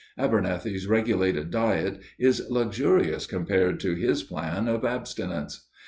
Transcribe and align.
Abernethy's 0.17 0.87
regulated 0.87 1.51
diet 1.51 1.99
is 2.17 2.49
luxurious 2.49 3.27
compared 3.27 3.79
to 3.81 3.93
his 3.93 4.23
plan 4.23 4.67
of 4.67 4.83
abstinence. 4.83 5.67